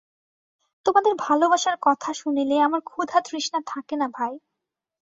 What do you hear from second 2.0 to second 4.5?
শুনিলে আমার ক্ষুধাতৃষ্ণা থাকে না ভাই।